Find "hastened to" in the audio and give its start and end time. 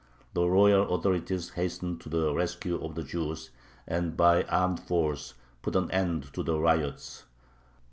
1.51-2.09